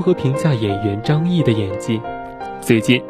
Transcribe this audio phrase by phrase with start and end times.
[0.00, 2.00] 如何评价演员张译的演技？
[2.62, 3.02] 最近，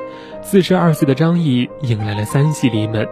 [0.43, 3.09] 四十二岁的张译迎来了三系临门。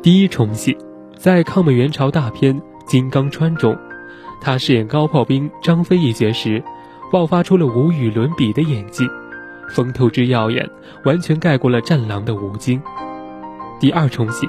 [0.00, 0.74] 第一重戏，
[1.18, 3.76] 在抗美援朝大片《金刚川》中，
[4.40, 6.64] 他饰演高炮兵张飞一角时，
[7.12, 9.04] 爆发出了无与伦比的演技，
[9.68, 10.66] 风头之耀眼，
[11.04, 12.80] 完全盖过了战狼的吴京。
[13.78, 14.48] 第二重戏，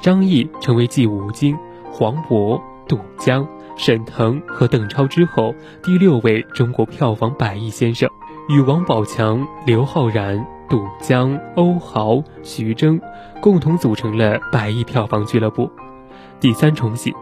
[0.00, 1.56] 张译成为继吴京、
[1.92, 3.46] 黄渤、杜江。
[3.82, 8.10] 沈腾和邓超之后，第六位中国票房百亿先生，
[8.50, 13.00] 与王宝强、刘昊然、杜江、欧豪、徐峥
[13.40, 15.70] 共同组成了百亿票房俱乐部。
[16.40, 17.14] 第三重戏，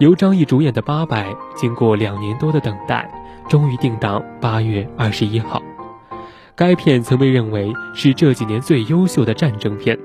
[0.00, 3.08] 由张译主演的《八佰》，经过两年多的等待，
[3.48, 5.62] 终于定档八月二十一号。
[6.56, 9.96] 该片曾被认为是这几年最优秀的战争片。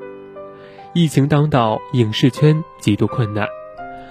[0.94, 3.48] 疫情当道，影视圈极度困难。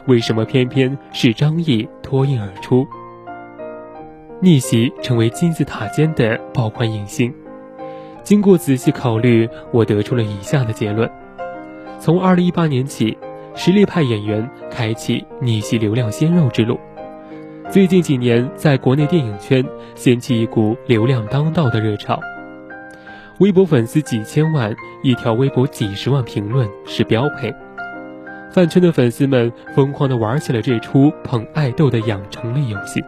[0.07, 2.87] 为什么偏偏是张译脱颖而出，
[4.41, 7.33] 逆袭成为金字塔尖的爆款影星？
[8.23, 11.11] 经过仔细考虑，我得出了以下的结论：
[11.99, 13.17] 从二零一八年起，
[13.55, 16.79] 实力派演员开启逆袭流量鲜肉之路。
[17.71, 22.19] 最近几年，在国内电影圈掀起一股流量当道的热潮，
[23.41, 27.55] 微博粉丝几千万，一条微博几十万评论是标配。
[28.51, 33.05] 饭圈的粉丝们疯狂地玩起了这出捧爱豆的养成类游戏，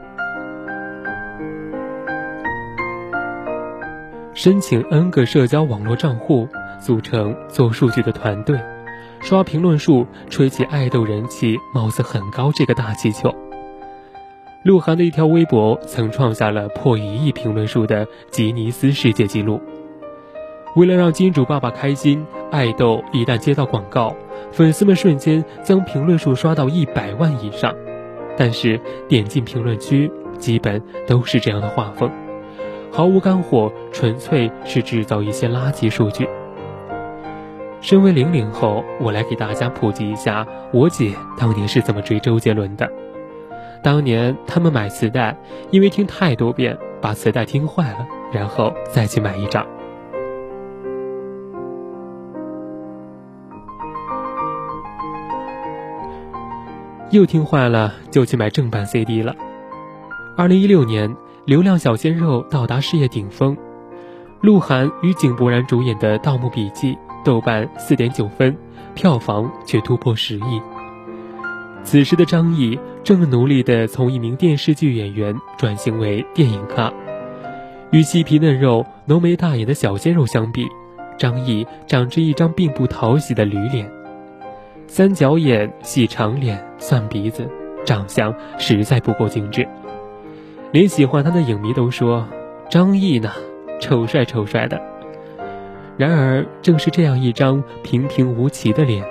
[4.34, 6.46] 申请 N 个社交网络账户，
[6.78, 8.60] 组成做数据的团队，
[9.20, 13.34] 刷评论数，吹起爱豆人气貌似很高这个大气球。
[14.62, 19.58] 鹿晗的一条微博曾创下了破一亿评论数的吉尼斯世界纪录。
[20.76, 24.14] 为了让金主爸爸开心，爱豆一旦接到广告。
[24.52, 27.72] 粉丝们瞬间将评论数刷到一百万以上，
[28.36, 32.10] 但是点进评论区，基本都是这样的画风，
[32.90, 36.28] 毫无干货，纯粹是制造一些垃圾数据。
[37.80, 42.90] 身为零零后，我来给大家普及一下我姐当年是怎么追周杰伦的。
[43.82, 45.36] 当年他们买磁带，
[45.70, 49.64] 因为听太多遍，把磁带听坏了，然后再去买一张。
[57.10, 59.34] 又听坏了，就去买正版 CD 了。
[60.36, 63.56] 二零一六年，流量小鲜肉到达事业顶峰，
[64.40, 66.92] 鹿晗与井柏然主演的《盗墓笔记》
[67.24, 68.56] 豆瓣四点九分，
[68.94, 70.62] 票房却突破十亿。
[71.82, 76.92] 此时的张译正努力地从一名电视剧演员转型为电影咖，
[77.90, 80.68] 与细皮嫩肉、浓眉大眼的小鲜肉相比，
[81.18, 83.90] 张译长着一张并不讨喜的驴脸。
[84.90, 87.48] 三角眼、细长脸、蒜鼻子，
[87.86, 89.64] 长相实在不够精致，
[90.72, 92.26] 连喜欢他的影迷都说
[92.68, 93.30] ：“张译呢，
[93.80, 94.82] 丑帅丑帅的。”
[95.96, 99.04] 然而，正是这样一张平平无奇的脸，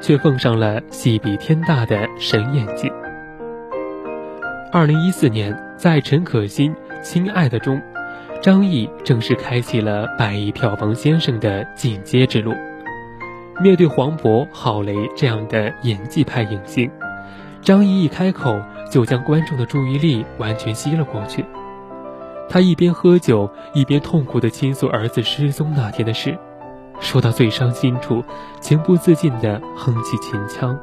[0.00, 2.90] 却奉上了戏比天大的神演技。
[4.72, 7.80] 二零一四年，在陈可辛《亲爱的》中，
[8.42, 12.52] 张译正式开启了百亿票房先生的进阶之路。
[13.58, 16.90] 面对黄渤、郝蕾这样的演技派影星，
[17.62, 21.44] 张译一开口就将观众的注意力完全吸了过去。
[22.48, 26.36] 他一边喝酒，一边痛苦地倾诉儿子失踪那天的事，
[27.00, 28.22] 说到最伤心处，
[28.60, 30.78] 情不自禁地哼起秦腔，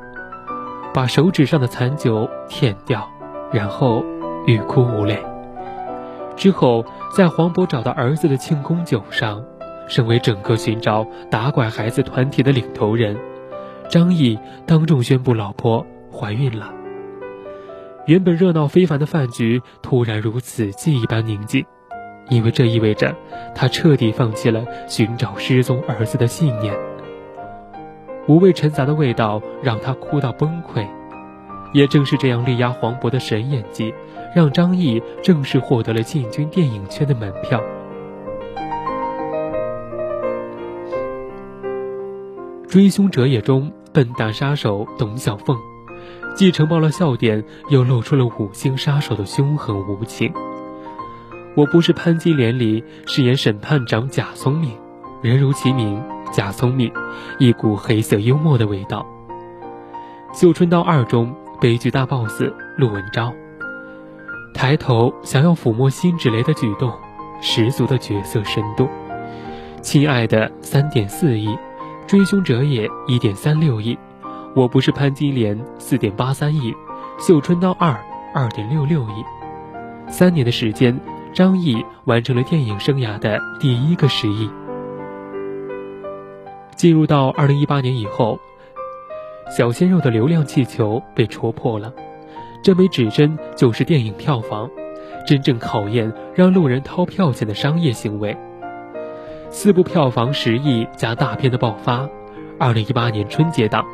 [0.94, 3.08] 把手指上的残酒舔掉，
[3.52, 4.04] 然后
[4.48, 5.24] 欲哭无泪。
[6.36, 6.84] 之后，
[7.16, 9.44] 在黄渤找到儿子的庆功酒上。
[9.88, 13.18] 身为整个寻找打拐孩子团体的领头人，
[13.90, 16.72] 张译当众宣布老婆怀孕了。
[18.06, 21.66] 原本热闹非凡的饭局突然如死寂一般宁静，
[22.30, 23.16] 因为这意味着
[23.56, 26.76] 他彻底放弃了寻找失踪儿子的信念。
[28.28, 30.88] 五味陈杂的味道让他哭到崩溃，
[31.74, 33.94] 也正是这样力压黄渤的神演技，
[34.34, 37.60] 让张译正式获得了进军电影圈的门票。
[42.74, 45.56] 《追凶者也》中，笨蛋杀手董小凤，
[46.34, 50.34] 既承包了笑点，又露出了五星杀手的凶狠无情。
[51.56, 54.72] 我不是潘金莲里饰演审判长贾聪明，
[55.22, 56.92] 人如其名，贾聪明，
[57.38, 59.06] 一股黑色幽默的味道。
[60.42, 61.32] 《绣春刀二》中，
[61.62, 62.42] 悲剧大 boss
[62.76, 63.32] 陆文昭，
[64.56, 66.92] 抬头想要抚摸辛芷蕾的举动，
[67.40, 68.90] 十足的角色深度。
[69.84, 71.56] 亲爱的，三点四亿。
[72.14, 73.98] 追凶者也1.36亿，
[74.56, 76.72] 我不是潘金莲4.83亿，
[77.18, 78.00] 绣春刀二
[78.36, 79.26] 二点六六亿。
[80.08, 80.96] 三年的时间，
[81.34, 84.48] 张译完成了电影生涯的第一个十亿。
[86.76, 88.38] 进入到二零一八年以后，
[89.50, 91.92] 小鲜肉的流量气球被戳破了，
[92.64, 94.70] 这枚指针就是电影票房，
[95.26, 98.38] 真正考验让路人掏票钱的商业行为。
[99.54, 102.10] 四部票房十亿加大片的爆发，
[102.60, 103.86] 二零一八年春节档，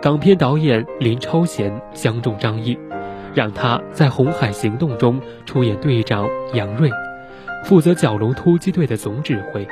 [0.00, 2.78] 港片导演林超贤相中张译，
[3.34, 6.90] 让他在《红海行动》中出演队长杨锐，
[7.64, 9.66] 负责蛟龙突击队的总指挥。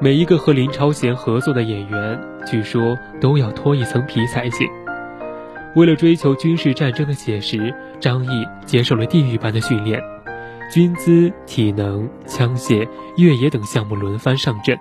[0.00, 4.66] 每一个和林超贤合作的演员，据说都要脱一层皮才行。
[5.76, 10.02] 为了追求军事战争的写实，张译接受了地狱般的训练，
[10.72, 14.76] 军姿、体能、枪械、越野等项目轮番上阵。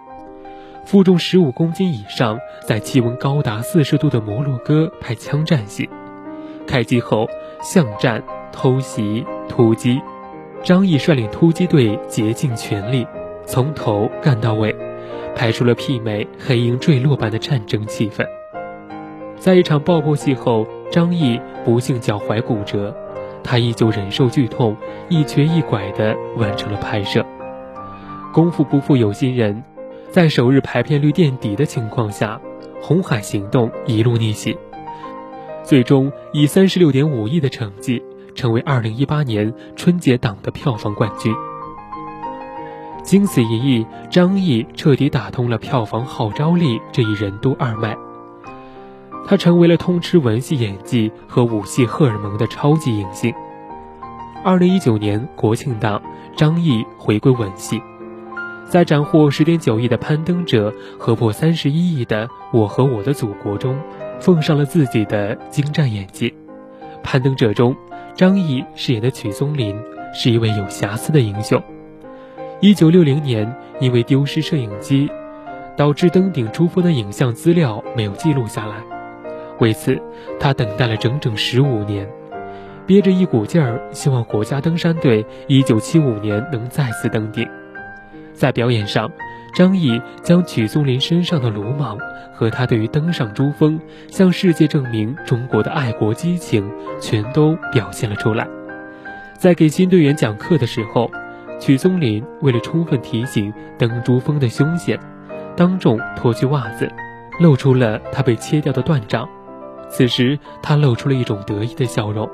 [0.86, 5.88] 负重十五公斤以上，在气温高达四十度的摩洛哥拍枪战戏。
[6.66, 7.28] 开机后，
[7.62, 10.02] 巷战、偷袭、突击，
[10.64, 13.06] 张译率领突击队竭尽全力，
[13.46, 14.76] 从头干到尾。
[15.36, 18.26] 拍出了媲美黑鹰坠落般的战争气氛。
[19.38, 22.96] 在一场爆破戏后，张译不幸脚踝骨折，
[23.44, 24.76] 他依旧忍受剧痛，
[25.08, 27.26] 一瘸一拐地完成了拍摄。
[28.34, 29.64] 功夫不负有心人，
[30.12, 32.40] 在首日排片率垫底的情况下，
[32.86, 34.58] 《红海行动》一路逆袭，
[35.64, 38.02] 最终以三十六点五亿的成绩，
[38.34, 41.34] 成为二零一八年春节档的票房冠军。
[43.04, 47.96] 经此一役，张译彻底打通了票房号召力这一任督二脉。
[49.26, 53.34] 他成为了通吃文戏演技和武戏荷尔蒙的超级影星。
[54.44, 56.02] 二零一九年国庆档，
[56.36, 57.82] 张译回归文戏，
[58.68, 63.78] 在斩获十点九亿的《攀登者》和破三十一亿的《我和我的祖国》中，
[64.20, 66.30] 奉上了自己的精湛演技。
[67.04, 67.76] 《攀登者》中，
[68.16, 69.76] 张译饰演的曲松林
[70.14, 71.62] 是一位有瑕疵的英雄。
[72.62, 75.10] 一九六零年，因为丢失摄影机，
[75.78, 78.99] 导致登顶珠峰的影像资料没有记录下来。
[79.60, 80.00] 为此，
[80.40, 82.08] 他等待了整整十五年，
[82.86, 87.48] 憋着一股劲儿，希望国家登山队一九七五年能再次登顶。
[88.34, 89.12] 在表演上，
[89.54, 91.98] 张译将曲松林身上的鲁莽
[92.34, 98.48] 和他对于登上珠峰、向世界证明中国的爱国激情全都表现了出来。
[99.38, 101.10] 在给新队员讲课的时候。
[101.60, 104.98] 曲松林为了充分提醒登珠峰的凶险，
[105.58, 106.90] 当众脱去袜子，
[107.42, 109.28] 露出了他被切掉的断掌。
[109.90, 112.30] 此时，他露出了一种得意的笑容，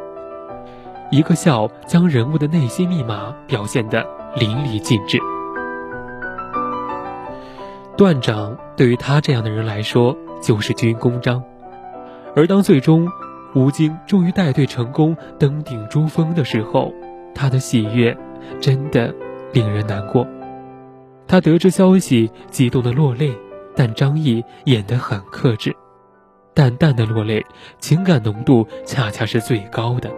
[1.11, 4.05] 一个笑将人物的内心密码表现得
[4.35, 5.17] 淋漓尽致。
[7.97, 11.41] 断掌对于他这样的人来说就是军功章，
[12.35, 13.09] 而当最终
[13.53, 16.93] 吴京终于带队成功登顶珠峰的时候，
[17.33, 18.15] 他的喜悦。
[18.61, 19.11] 真的
[19.53, 20.27] 令人难过。
[21.27, 23.35] 他得知消息，激动的落泪，
[23.75, 25.75] 但张译演得很克制，
[26.55, 27.45] 淡淡的落泪，
[27.79, 30.09] 情感浓度恰恰是最高的。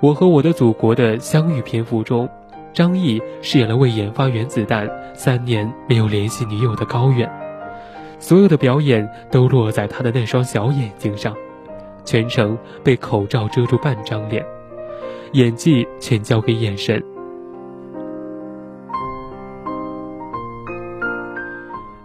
[0.00, 2.26] 我和我的祖国的相遇篇幅中，
[2.72, 7.30] 张译饰演了为研发原子弹三年没有联系女友的高远，
[8.18, 11.36] 所有的表演都落在他的那双小眼睛上，
[12.06, 14.42] 全程被口罩遮住半张脸。
[15.32, 17.04] 演技全交给眼神。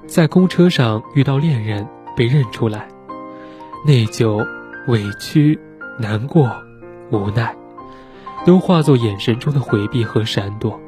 [0.05, 2.87] 在公车上遇到恋人，被认出来，
[3.85, 4.47] 内疚、
[4.87, 5.59] 委屈、
[5.99, 6.49] 难过、
[7.11, 7.53] 无奈，
[8.45, 10.79] 都化作眼神中的回避和闪躲。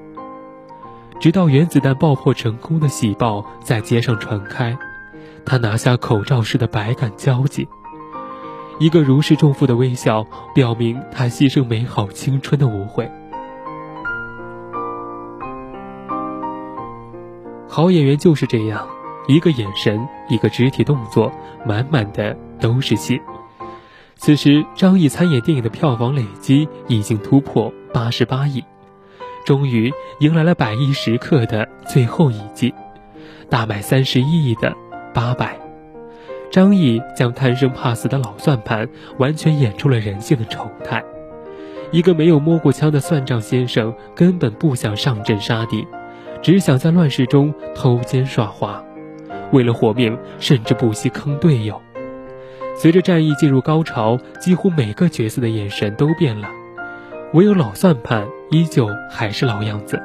[1.19, 4.77] 直到原子弹爆破成功的喜报在街上传开，
[5.45, 7.67] 他拿下口罩时的百感交集。
[8.79, 13.11] 一个如释重负的微笑，表明他牺牲美好青春的无悔。
[17.67, 18.87] 好演员就是这样，
[19.27, 21.29] 一个眼神，一个肢体动作，
[21.65, 23.21] 满满的都是戏。
[24.17, 28.63] 此时，张译参演电影的票房累积已经突破八十八亿，
[29.45, 32.73] 终于迎来了百亿时刻的最后一季，
[33.49, 34.73] 大卖三十一亿的
[35.13, 35.59] 八百。
[36.49, 41.03] 张译将贪生怕死的老算盘完全演出了人性的丑态。
[41.91, 45.85] 一个没有摸过枪的算账先生根本不想上阵杀敌，
[46.41, 48.81] 只想在乱世中偷奸耍滑，
[49.51, 51.81] 为了活命甚至不惜坑队友。
[52.77, 56.49] 随着战役进入高潮，几乎每个角色的眼神都变了，
[57.33, 60.01] 唯有老算盘依旧还是老样子。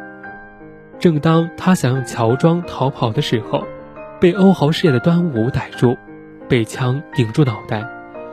[1.01, 3.65] 正当他想用乔装逃跑的时候，
[4.21, 5.97] 被欧豪饰演的端午逮住，
[6.49, 7.85] 被枪顶住脑袋，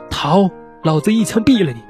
[0.08, 0.48] 逃，
[0.84, 1.82] 老子一枪毙了你！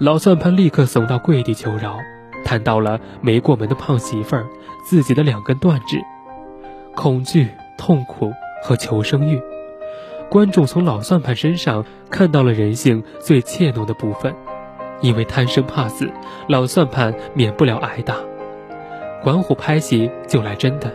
[0.00, 1.98] 老算盘立刻怂到跪地求饶，
[2.44, 4.46] 谈到了没过门的胖媳妇儿，
[4.84, 6.02] 自己的两根断指，
[6.96, 8.32] 恐惧、痛苦
[8.64, 9.40] 和求生欲。
[10.34, 14.34] 观众从老算盘身上看到了人性最怯懦的部分，
[15.00, 16.10] 因为贪生怕死，
[16.48, 18.16] 老算盘免不了挨打。
[19.22, 20.92] 管虎拍戏就来真的，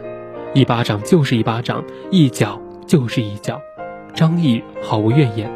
[0.53, 1.81] 一巴掌就是一巴掌，
[2.11, 3.61] 一脚就是一脚。
[4.13, 5.49] 张译毫无怨言，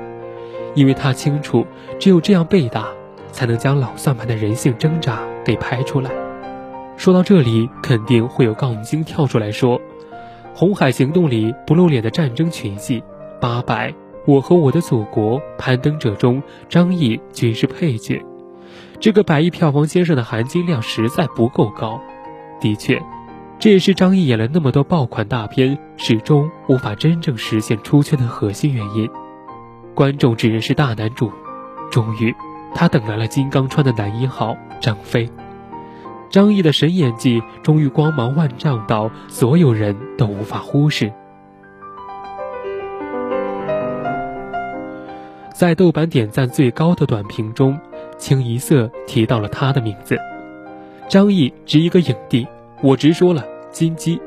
[0.75, 1.67] 因为他清楚，
[1.99, 2.87] 只有这样被打，
[3.33, 6.09] 才能将老算盘的人性挣扎给拍出来。
[6.95, 9.77] 说到这里，肯定会有杠精跳出来说，
[10.55, 13.03] 《红海行动》里不露脸的战争群戏。
[13.43, 13.93] 八百，
[14.25, 18.23] 我和我的祖国，攀登者中，张译均是配角。
[19.01, 21.99] 这个百亿票房先生的含金量实在不够高。
[22.61, 23.03] 的确，
[23.59, 29.09] 这也是张译演了那么多爆款大片，始终无法真正实现出圈的核心原因。
[29.93, 31.29] 观众只认识大男主，
[31.91, 32.33] 终于，
[32.73, 35.29] 他等来了金刚川的男一号张飞。
[36.29, 41.11] 张译的神演技终于光芒万丈到所有人都无法忽视。
[45.63, 47.79] 在豆瓣点赞最高的短评中，
[48.17, 50.17] 清一色提到了他的名字。
[51.07, 52.45] 张译值一个影帝，
[52.81, 54.19] 我直说了，金鸡。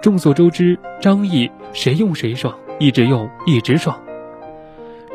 [0.00, 4.00] 众所周知，张译谁用谁爽，一直用一直爽。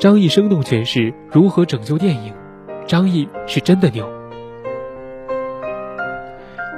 [0.02, 2.34] 张译生动诠释如何拯救电影，
[2.86, 4.06] 张译是真的牛。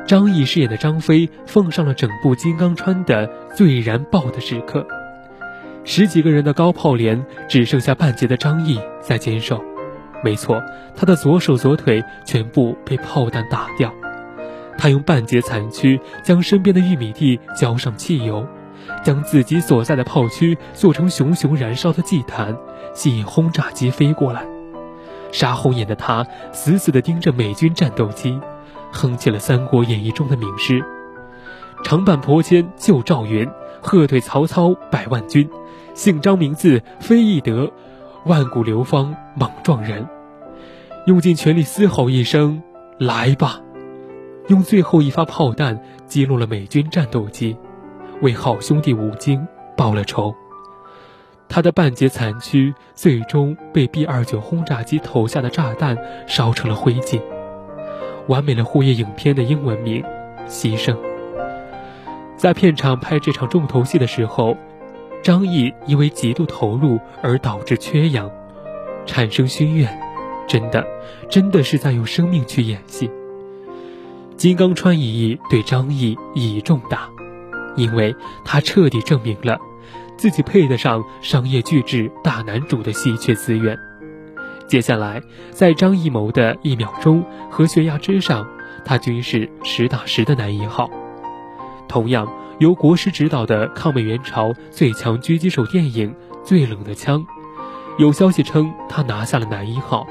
[0.06, 4.86] 张译饰演的张飞，奉上了整部《金刚川》的最燃爆的时刻。
[5.88, 9.64] 十几个人的高炮连，只剩下半截的张毅在坚守。
[10.24, 10.62] 没错，
[10.96, 13.94] 他的左手左腿全部被炮弹打掉。
[14.80, 18.46] 他用半截残躯将身边的玉米地浇上汽油，
[19.04, 22.58] 将自己所在的炮区做成熊熊燃烧的祭坛，
[22.96, 24.44] 吸引轰炸机飞过来。
[25.32, 28.40] 杀红眼的他死死地盯着美军战斗机，
[28.92, 30.84] 哼起了《三国演义》中的名诗
[31.86, 33.48] ：“长坂坡肩救赵云，
[33.82, 35.48] 喝退曹操百万军。”
[35.96, 37.72] 姓张名字非易德，
[38.26, 40.06] 万古流芳莽撞人。
[41.06, 42.62] 用尽全力嘶吼一声
[43.00, 43.62] ：“来吧！”
[44.50, 47.58] 用最后一发炮弹击落了美军战斗机，
[48.22, 49.48] 为好兄弟吴京
[49.78, 50.36] 报了仇。
[51.48, 55.98] 他的半截残躯最终被 B 二九轰炸机投下的炸弹
[56.28, 57.22] 烧成了灰烬，
[58.28, 60.04] 完美了护叶影片的英文名
[60.50, 60.94] 《牺牲》。
[62.36, 64.58] 在片场拍这场重头戏的时候。
[65.26, 68.30] 张译因为极度投入而导致缺氧，
[69.08, 70.00] 产生心愿，
[70.48, 70.86] 真的，
[71.32, 73.10] 真的是在用生命去演戏。
[74.38, 77.10] 金刚川一役对张译意义重大，
[77.76, 79.58] 因为他彻底证明了
[80.16, 83.76] 自己配得上商业巨制大男主的稀缺资源。
[84.68, 88.48] 接下来，在张艺谋的一秒钟和悬崖之上，
[88.86, 90.88] 他均是实打实的男一号。
[91.88, 92.28] 同样。
[92.60, 96.10] 由国师执导的抗美援朝最强狙击手电影
[96.44, 97.20] 《最冷的枪》，
[97.98, 100.08] 有消息称他拿下了男一号。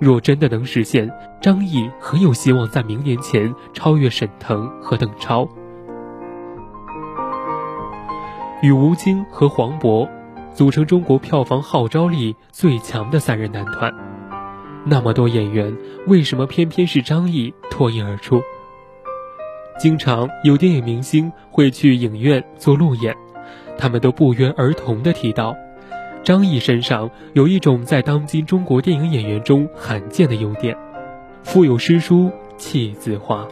[0.00, 1.08] 若真的能实现，
[1.40, 5.48] 张译很有希望在明年前超越沈腾和邓超，
[8.60, 10.08] 与吴京和黄渤
[10.52, 13.94] 组成中国票房号召力最强的三人男团。
[14.84, 15.74] 那么多演员，
[16.08, 18.42] 为什么偏偏是张译脱颖而出？
[19.78, 23.14] 经常有电影明星会去影院做路演，
[23.76, 25.56] 他们都不约而同地提到，
[26.22, 30.76] 张译身上有一种在当今中国电影演员中罕见的优点：
[31.42, 33.46] 腹有诗书气自华。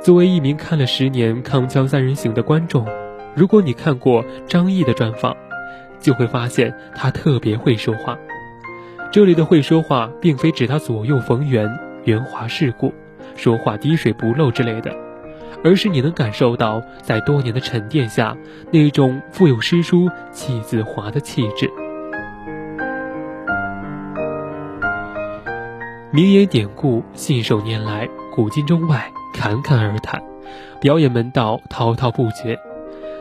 [0.00, 2.86] 作为一名看了十年《铿锵三人行》的观众，
[3.36, 5.36] 如果你看过张译的专访，
[6.00, 8.18] 就会发现他特别会说话。
[9.12, 11.70] 这里的会说话，并非指他左右逢源、
[12.04, 12.92] 圆滑世故。
[13.36, 14.94] 说话滴水不漏之类的，
[15.64, 18.36] 而是你能感受到在多年的沉淀下
[18.70, 21.70] 那种富有诗书气自华的气质。
[26.10, 30.22] 名言典故信手拈来，古今中外侃侃而谈，
[30.78, 32.58] 表演门道滔滔不绝。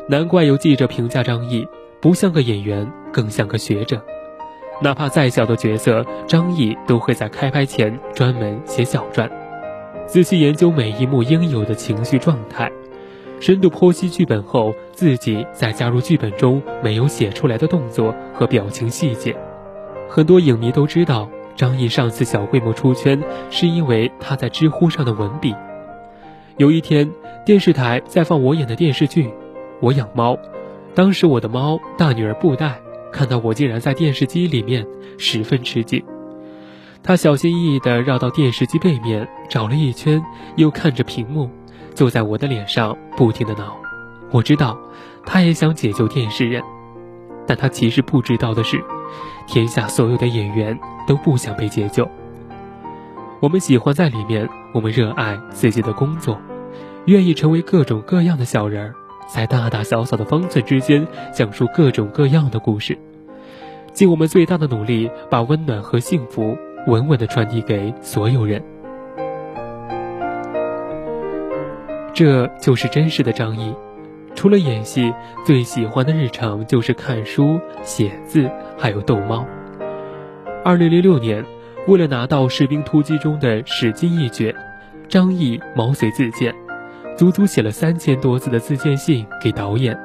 [0.10, 1.66] 难怪有记者评价张译
[2.02, 4.04] 不像个演员，更像个学者。
[4.82, 9.30] 哪怕再小的角色，张译都会在开拍前专门写小传。
[10.08, 12.70] 仔细研究每一幕应有的情绪状态，
[13.40, 19.36] 深度剖析剧本后，自己再加入剧本中没有写出来的动作和表情细节。
[20.10, 25.56] 很多影迷都知道，张译上次小规模出圈是因为他在知乎上的文笔。
[26.58, 27.10] 有一天，
[27.46, 29.24] 电视台在放我演的电视剧
[29.80, 30.34] 《我养猫》，
[30.94, 32.82] 当时我的猫大女儿布袋
[33.14, 34.86] 看到我竟然在电视机里面，
[35.18, 36.04] 十分吃惊。
[37.04, 40.24] 他小心翼翼地绕到电视机背面找了一圈，
[40.56, 41.50] 又看着屏幕，
[41.96, 43.76] 坐在我的脸上不停地挠。
[44.30, 44.78] 我知道，
[45.26, 46.62] 他也想解救电视人，
[47.48, 48.82] 但他其实不知道的是，
[49.48, 52.08] 天下所有的演员都不想被解救。
[53.40, 56.40] 我们喜欢在里面，我们热爱自己的工作，
[57.06, 58.94] 愿意成为各种各样的小人儿，
[59.28, 62.96] 在大大小小的方寸之间讲述各种各样的故事，
[63.92, 66.56] 尽我们最大的努力，把温暖和幸福
[66.88, 68.62] 稳稳地传递给所有人。
[72.14, 73.74] 这就是真实的张译。
[74.36, 75.14] 除了演戏，
[75.46, 79.46] 最喜欢的日常就是看书、写字，还有逗猫。
[80.64, 81.44] 二零零六年。
[81.88, 84.54] 为了拿到《士兵突击》中的史进一角，
[85.10, 86.54] 张译毛遂自荐，
[87.18, 90.00] 足足写了三千多字的自荐信给导演，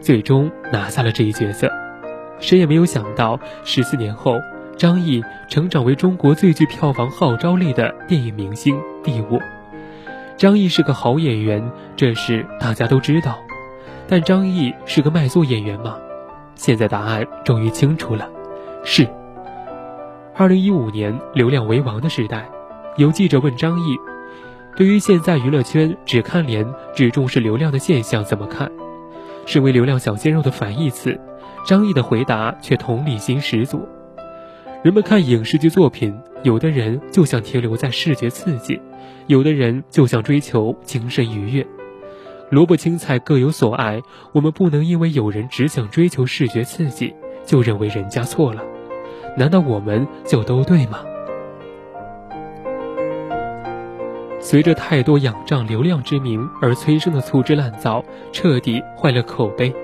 [0.00, 1.68] 最终拿下了这一角色。
[2.38, 4.36] 谁也没有想到，十四年后，
[4.78, 9.40] 张译成长为中国最具票房号召力的电影明星第五。
[10.36, 13.40] 张译是个好演员，这事大家都知道，
[14.06, 15.96] 但张译是个卖座演员吗？
[16.54, 18.30] 现在答案终于清楚了，
[18.84, 19.04] 是。
[20.36, 22.48] 二零一五年，流量为王的时代，
[22.96, 23.96] 有记者问张译
[24.76, 28.70] ：“对于现在娱乐圈只看脸、只重视流量的现象怎么看？”
[29.44, 31.18] 身为流量小鲜肉的反义词，
[31.66, 33.88] 张译的回答却同理心十足。
[34.84, 38.80] 人们看影视剧作品，有的人就想停留在视觉刺激，
[39.26, 41.66] 有的人就想追求精神愉悦。
[42.48, 44.00] 萝卜青菜各有所爱，
[44.32, 47.12] 我们不能因为有人只想追求视觉刺激，
[47.44, 48.62] 就认为人家错了。
[49.36, 51.00] 难道我们就都对吗？
[54.38, 59.74] 随着太多仰仗流量之名而催生的粗制滥造，彻底坏了口碑。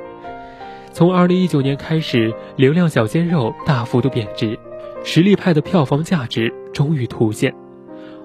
[0.92, 4.56] 从二零一九年开始，流量小鲜肉大幅度贬值，
[5.04, 7.54] 实力派的票房价值终于凸显。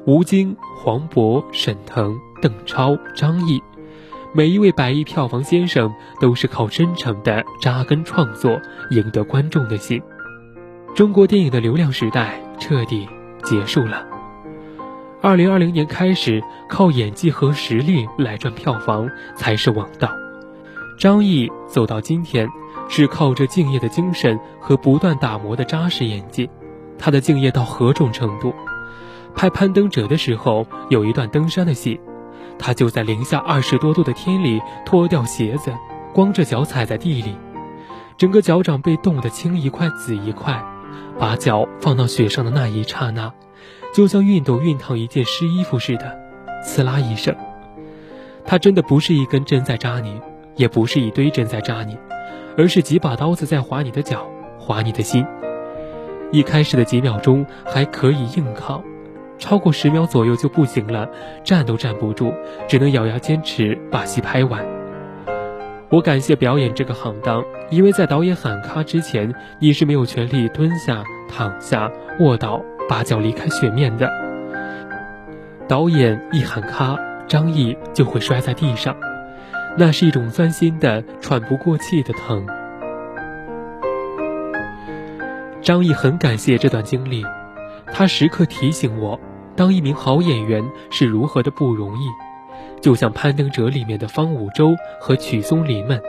[0.07, 3.61] 吴京、黄渤、沈腾、邓超、张译，
[4.33, 8.59] 每一位百亿票房先生都是靠真诚的扎根创作
[8.91, 10.01] 赢得观众的心。
[10.95, 13.07] 中国电影的流量时代彻底
[13.43, 14.07] 结束了。
[15.21, 20.09] 二零二零年开始，靠演技和实力来赚票房才是王道。
[20.97, 22.47] 张译走到今天，
[22.87, 26.49] 是靠着敬业的精神和不断打磨的扎实演技。
[26.99, 28.53] 他的敬业到何种程度？
[29.33, 31.99] 拍《攀登者》的时候，有一段登山的戏，
[32.57, 35.71] 他就在零下二十多度的天里脱掉鞋子，
[36.13, 37.35] 光着脚踩在地里，
[38.17, 40.61] 整个脚掌被冻得青一块紫一块。
[41.17, 43.33] 把脚放到雪上的那一刹那，
[43.93, 46.17] 就像熨斗熨烫一件湿衣服似的，
[46.63, 47.35] 刺啦一声。
[48.45, 50.19] 他真的不是一根针在扎你，
[50.55, 51.97] 也不是一堆针在扎你，
[52.57, 54.25] 而是几把刀子在划你的脚，
[54.57, 55.25] 划你的心。
[56.31, 58.83] 一开始的几秒钟还可以硬抗，
[59.39, 61.09] 超过十秒左右就不行了，
[61.43, 62.33] 站都站不住，
[62.67, 64.63] 只能咬牙坚持把戏拍完。
[65.89, 74.07] 我感谢表演这个行当，因为在导演喊咔之前，你是没有权利蹲下、躺下、卧倒、把脚离开雪面的。
[75.67, 76.95] 导演一喊咔，
[77.27, 78.95] 张译就会摔在地上，
[79.77, 82.45] 那是一种钻心的、喘不过气的疼。
[85.69, 87.23] 张译很感谢这段经历，
[87.93, 89.19] 他时刻提醒我，
[89.55, 92.07] 当一名好演员是如何的不容易。
[92.81, 96.01] 就像《攀登者》里面的方五洲和曲松林们，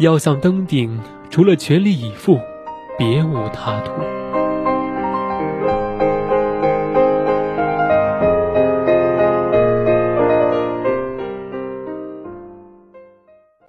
[0.00, 2.40] 要想登顶，除了全力以赴，
[2.98, 4.23] 别无他途。